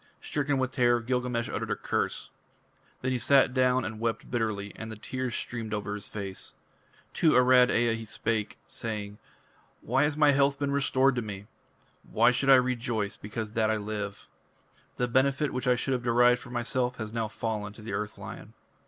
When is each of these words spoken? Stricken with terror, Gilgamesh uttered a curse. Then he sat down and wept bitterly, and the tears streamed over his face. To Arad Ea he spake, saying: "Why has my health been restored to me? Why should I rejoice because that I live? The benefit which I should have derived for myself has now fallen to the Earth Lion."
Stricken 0.19 0.57
with 0.57 0.71
terror, 0.71 0.99
Gilgamesh 0.99 1.47
uttered 1.47 1.69
a 1.69 1.75
curse. 1.75 2.31
Then 3.03 3.11
he 3.11 3.19
sat 3.19 3.53
down 3.53 3.85
and 3.85 3.99
wept 3.99 4.31
bitterly, 4.31 4.71
and 4.75 4.91
the 4.91 4.95
tears 4.95 5.35
streamed 5.35 5.75
over 5.75 5.93
his 5.93 6.07
face. 6.07 6.55
To 7.13 7.35
Arad 7.35 7.69
Ea 7.69 7.95
he 7.95 8.05
spake, 8.05 8.57
saying: 8.65 9.19
"Why 9.81 10.01
has 10.01 10.17
my 10.17 10.31
health 10.31 10.57
been 10.57 10.71
restored 10.71 11.13
to 11.17 11.21
me? 11.21 11.45
Why 12.01 12.31
should 12.31 12.49
I 12.49 12.55
rejoice 12.55 13.15
because 13.15 13.51
that 13.51 13.69
I 13.69 13.75
live? 13.75 14.27
The 14.97 15.07
benefit 15.07 15.53
which 15.53 15.67
I 15.67 15.75
should 15.75 15.93
have 15.93 16.01
derived 16.01 16.39
for 16.41 16.49
myself 16.49 16.97
has 16.97 17.13
now 17.13 17.27
fallen 17.27 17.71
to 17.73 17.83
the 17.83 17.93
Earth 17.93 18.17
Lion." 18.17 18.53